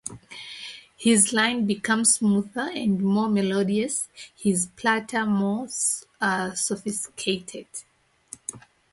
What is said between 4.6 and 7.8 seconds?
palette more sophisticated.